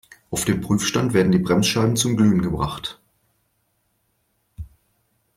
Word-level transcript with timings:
Auf 0.31 0.45
dem 0.45 0.61
Prüfstand 0.61 1.13
werden 1.13 1.31
die 1.31 1.37
Bremsscheiben 1.37 1.95
zum 1.95 2.17
Glühen 2.17 2.41
gebracht. 2.41 2.99